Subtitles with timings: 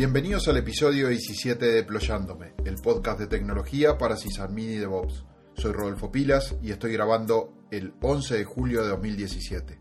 [0.00, 5.26] Bienvenidos al episodio 17 de Deployándome, el podcast de tecnología para sysadmin y DevOps.
[5.52, 9.78] Soy Rodolfo Pilas y estoy grabando el 11 de julio de 2017.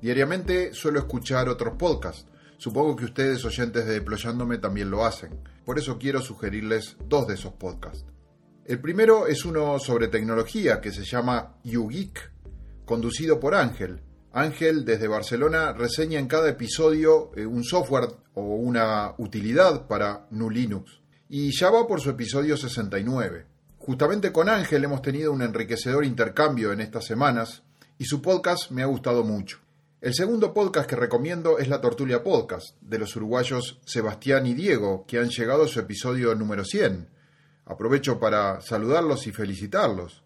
[0.00, 2.24] Diariamente suelo escuchar otros podcasts.
[2.56, 5.40] Supongo que ustedes, oyentes de Deployándome, también lo hacen.
[5.64, 8.06] Por eso quiero sugerirles dos de esos podcasts.
[8.64, 12.30] El primero es uno sobre tecnología que se llama YouGeek,
[12.84, 14.02] conducido por Ángel.
[14.34, 20.48] Ángel desde Barcelona reseña en cada episodio eh, un software o una utilidad para GNU
[20.48, 21.00] Linux.
[21.28, 23.44] Y ya va por su episodio 69.
[23.78, 27.62] Justamente con Ángel hemos tenido un enriquecedor intercambio en estas semanas
[27.98, 29.58] y su podcast me ha gustado mucho.
[30.00, 35.04] El segundo podcast que recomiendo es La Tortulia Podcast, de los uruguayos Sebastián y Diego,
[35.06, 37.08] que han llegado a su episodio número 100.
[37.66, 40.21] Aprovecho para saludarlos y felicitarlos.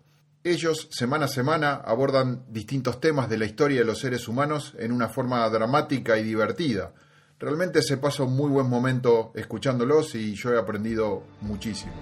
[0.49, 4.93] Ellos, semana a semana, abordan distintos temas de la historia de los seres humanos en
[4.93, 6.93] una forma dramática y divertida.
[7.41, 11.93] Realmente se pasa un muy buen momento escuchándolos y yo he aprendido muchísimo.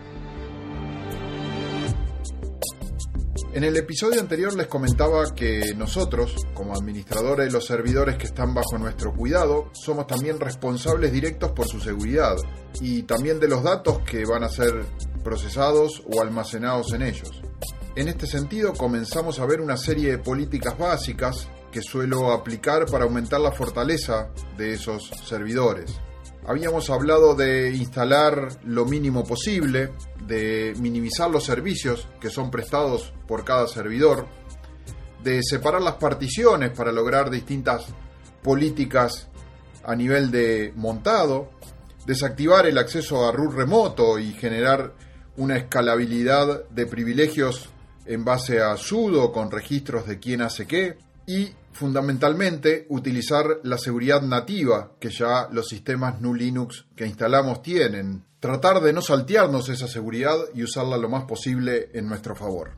[3.54, 8.52] En el episodio anterior les comentaba que nosotros, como administradores de los servidores que están
[8.52, 12.36] bajo nuestro cuidado, somos también responsables directos por su seguridad
[12.82, 14.84] y también de los datos que van a ser
[15.22, 17.40] procesados o almacenados en ellos.
[17.96, 23.04] En este sentido, comenzamos a ver una serie de políticas básicas que suelo aplicar para
[23.04, 25.94] aumentar la fortaleza de esos servidores.
[26.44, 29.92] Habíamos hablado de instalar lo mínimo posible,
[30.26, 34.26] de minimizar los servicios que son prestados por cada servidor,
[35.22, 37.86] de separar las particiones para lograr distintas
[38.42, 39.28] políticas
[39.84, 41.48] a nivel de montado,
[42.06, 44.94] desactivar el acceso a root remoto y generar
[45.36, 47.70] una escalabilidad de privilegios
[48.06, 54.22] en base a sudo con registros de quién hace qué y fundamentalmente utilizar la seguridad
[54.22, 58.24] nativa que ya los sistemas GNU Linux que instalamos tienen.
[58.38, 62.72] Tratar de no saltearnos esa seguridad y usarla lo más posible en nuestro favor.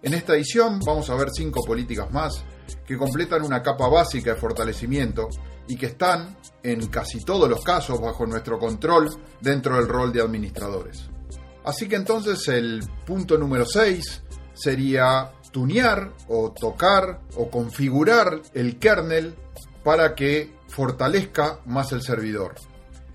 [0.00, 2.42] En esta edición vamos a ver cinco políticas más
[2.86, 5.28] que completan una capa básica de fortalecimiento
[5.68, 9.08] y que están, en casi todos los casos, bajo nuestro control
[9.40, 11.08] dentro del rol de administradores.
[11.64, 14.22] Así que entonces el punto número 6
[14.54, 19.34] sería tunear o tocar o configurar el kernel
[19.84, 22.54] para que fortalezca más el servidor.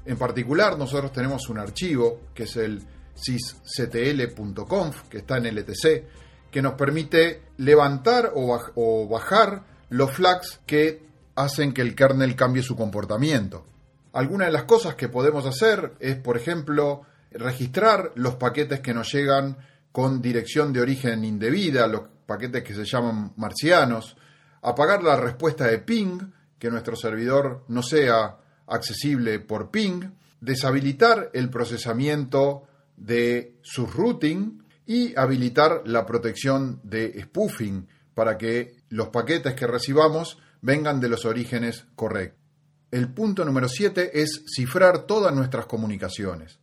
[0.06, 2.84] En particular, nosotros tenemos un archivo que es el
[3.16, 6.04] sysctl.conf, que está en LTC,
[6.52, 11.02] que nos permite levantar o, bajar los flags que
[11.36, 13.66] hacen que el kernel cambie su comportamiento.
[14.14, 17.02] Algunas de las cosas que podemos hacer es, por ejemplo,
[17.32, 19.58] registrar los paquetes que nos llegan
[19.92, 24.16] con dirección de origen indebida, los paquetes que se llaman marcianos,
[24.62, 26.20] apagar la respuesta de ping,
[26.60, 32.64] que nuestro servidor no sea accesible por ping, deshabilitar el procesamiento
[32.98, 40.38] de su routing y habilitar la protección de spoofing para que los paquetes que recibamos
[40.64, 42.42] vengan de los orígenes correctos.
[42.90, 46.60] El punto número 7 es cifrar todas nuestras comunicaciones.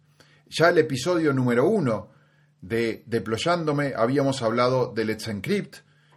[0.49, 2.09] Ya el episodio número uno
[2.63, 5.77] de Deployándome habíamos hablado del Let's Encrypt,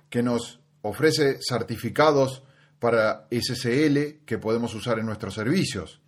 [0.09, 2.43] que nos ofrece certificados
[2.79, 6.01] para SSL que podemos usar en nuestros servicios.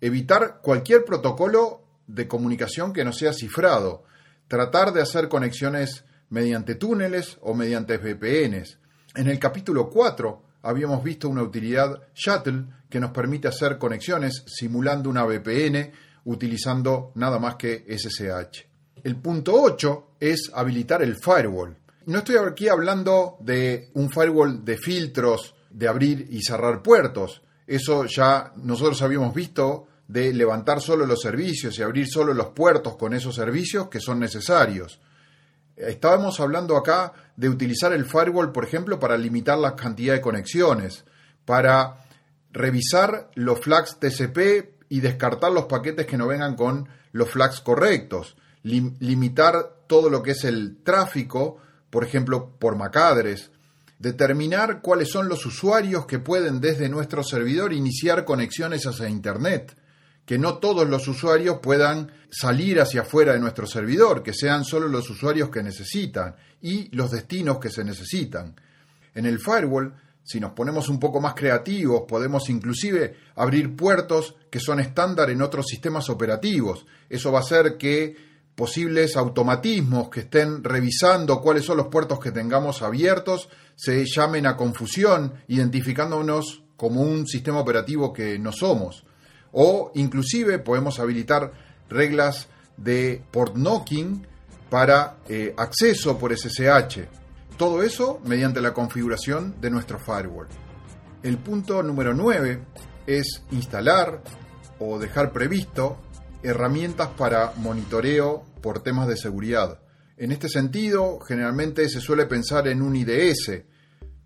[0.00, 4.04] Evitar cualquier protocolo de comunicación que no sea cifrado.
[4.48, 8.78] Tratar de hacer conexiones mediante túneles o mediante VPNs.
[9.14, 15.08] En el capítulo 4 habíamos visto una utilidad Shuttle que nos permite hacer conexiones simulando
[15.08, 15.92] una VPN
[16.24, 18.66] utilizando nada más que SSH.
[19.04, 21.76] El punto 8 es habilitar el firewall.
[22.06, 27.42] No estoy aquí hablando de un firewall de filtros, de abrir y cerrar puertos.
[27.66, 32.96] Eso ya nosotros habíamos visto de levantar solo los servicios y abrir solo los puertos
[32.96, 35.00] con esos servicios que son necesarios.
[35.76, 41.04] Estábamos hablando acá de utilizar el firewall, por ejemplo, para limitar la cantidad de conexiones,
[41.44, 42.06] para
[42.50, 48.36] revisar los flags TCP y descartar los paquetes que no vengan con los flags correctos,
[48.62, 51.58] limitar todo lo que es el tráfico,
[51.90, 53.50] por ejemplo, por MACadres,
[53.98, 59.76] determinar cuáles son los usuarios que pueden desde nuestro servidor iniciar conexiones hacia Internet,
[60.26, 64.88] que no todos los usuarios puedan salir hacia afuera de nuestro servidor, que sean solo
[64.88, 68.54] los usuarios que necesitan y los destinos que se necesitan.
[69.14, 69.94] En el firewall
[70.26, 75.40] si nos ponemos un poco más creativos, podemos inclusive abrir puertos que son estándar en
[75.40, 76.84] otros sistemas operativos.
[77.08, 78.16] Eso va a hacer que
[78.56, 84.56] posibles automatismos que estén revisando cuáles son los puertos que tengamos abiertos se llamen a
[84.56, 89.04] confusión, identificándonos como un sistema operativo que no somos.
[89.52, 91.52] O inclusive podemos habilitar
[91.88, 94.26] reglas de port knocking
[94.68, 97.00] para eh, acceso por SSH.
[97.56, 100.48] Todo eso mediante la configuración de nuestro firewall.
[101.22, 102.60] El punto número 9
[103.06, 104.22] es instalar
[104.78, 105.98] o dejar previsto
[106.42, 109.80] herramientas para monitoreo por temas de seguridad.
[110.16, 113.64] En este sentido, generalmente se suele pensar en un IDS,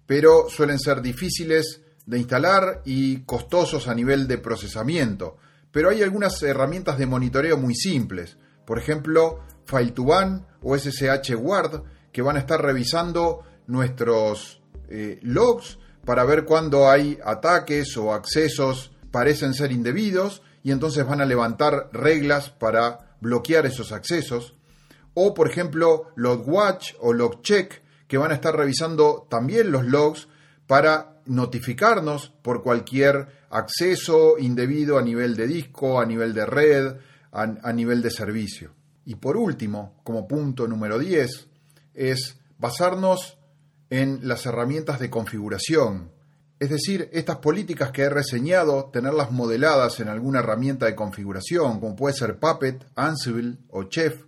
[0.06, 5.36] pero suelen ser difíciles de instalar y costosos a nivel de procesamiento.
[5.70, 8.36] Pero hay algunas herramientas de monitoreo muy simples,
[8.66, 16.24] por ejemplo, File2Ban o SSH Guard, que van a estar revisando nuestros eh, logs para
[16.24, 22.50] ver cuándo hay ataques o accesos parecen ser indebidos y entonces van a levantar reglas
[22.50, 24.56] para bloquear esos accesos.
[25.14, 30.28] O, por ejemplo, LogWatch o LogCheck, que van a estar revisando también los logs
[30.66, 36.96] para notificarnos por cualquier acceso indebido a nivel de disco, a nivel de red,
[37.32, 38.72] a, nivel de servicio.
[39.04, 41.48] Y por último, como punto número 10,
[41.94, 43.38] es basarnos
[43.88, 46.12] en las herramientas de configuración,
[46.60, 51.96] es decir, estas políticas que he reseñado, tenerlas modeladas en alguna herramienta de configuración, como
[51.96, 54.24] puede ser Puppet, Ansible o Chef,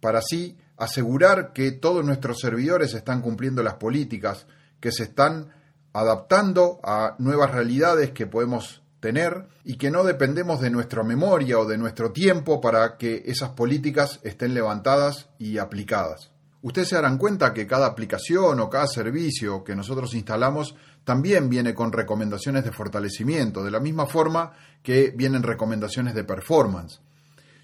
[0.00, 4.46] para así asegurar que todos nuestros servidores están cumpliendo las políticas,
[4.78, 5.48] que se están
[5.94, 11.66] adaptando a nuevas realidades que podemos tener y que no dependemos de nuestra memoria o
[11.66, 16.30] de nuestro tiempo para que esas políticas estén levantadas y aplicadas.
[16.62, 20.74] Ustedes se darán cuenta que cada aplicación o cada servicio que nosotros instalamos
[21.04, 24.52] también viene con recomendaciones de fortalecimiento, de la misma forma
[24.82, 27.00] que vienen recomendaciones de performance.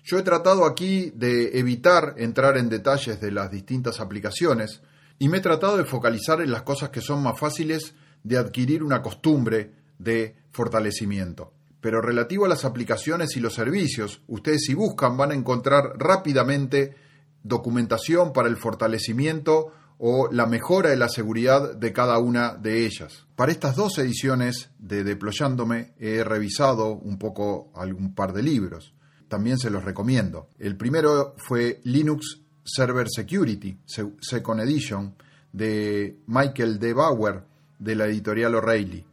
[0.04, 4.82] Yo he tratado aquí de evitar entrar en detalles de las distintas aplicaciones
[5.18, 8.82] y me he tratado de focalizar en las cosas que son más fáciles de adquirir
[8.82, 11.52] una costumbre de fortalecimiento.
[11.80, 16.94] Pero relativo a las aplicaciones y los servicios, ustedes si buscan van a encontrar rápidamente
[17.42, 23.26] documentación para el fortalecimiento o la mejora de la seguridad de cada una de ellas.
[23.36, 28.94] Para estas dos ediciones de Deployándome he revisado un poco algún par de libros.
[29.28, 30.48] También se los recomiendo.
[30.58, 33.78] El primero fue Linux Server Security,
[34.20, 35.14] Second Edition,
[35.52, 36.94] de Michael D.
[36.94, 37.42] Bauer,
[37.80, 39.04] de la editorial O'Reilly,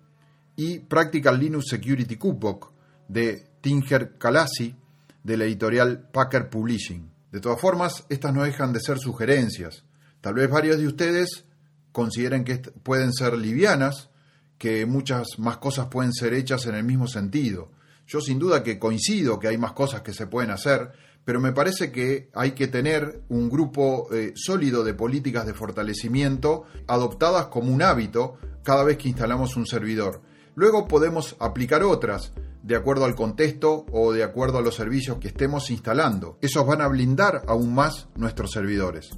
[0.55, 2.71] y Practical Linux Security Cookbook,
[3.07, 4.75] de Tinger Kalasi,
[5.23, 7.09] de la editorial Packer Publishing.
[7.31, 9.83] De todas formas, estas no dejan de ser sugerencias.
[10.21, 11.45] Tal vez varios de ustedes
[11.91, 14.09] consideren que pueden ser livianas,
[14.57, 17.71] que muchas más cosas pueden ser hechas en el mismo sentido.
[18.07, 20.91] Yo sin duda que coincido que hay más cosas que se pueden hacer,
[21.27, 26.63] pero me parece que hay que tener un grupo eh, sólido de políticas de fortalecimiento
[26.87, 30.21] adoptadas como un hábito cada vez que instalamos un servidor.
[30.55, 32.31] Luego podemos aplicar otras,
[32.63, 36.37] de acuerdo al contexto o de acuerdo a los servicios que estemos instalando.
[36.39, 39.09] Esos van a blindar aún más nuestros servidores.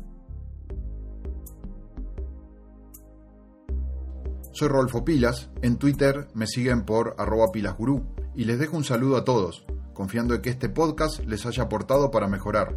[4.52, 8.04] Soy Rolfo Pilas, en Twitter me siguen por arroba pilasgurú
[8.36, 9.64] y les dejo un saludo a todos,
[10.00, 12.74] confiando en que este podcast les haya aportado para mejorar.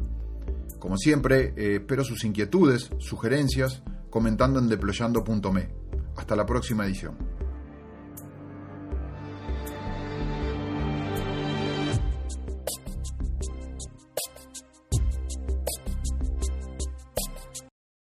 [0.80, 5.68] Como siempre, eh, espero sus inquietudes, sugerencias, comentando en deployando.me.
[6.16, 7.31] Hasta la próxima edición.